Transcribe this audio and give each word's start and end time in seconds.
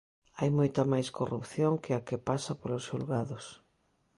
Hai 0.39 0.49
moita 0.57 0.81
máis 0.91 1.07
corrupción 1.19 1.73
que 1.83 1.91
a 1.97 2.01
que 2.07 2.17
pasa 2.29 2.51
polos 2.61 2.85
xulgados. 2.89 3.45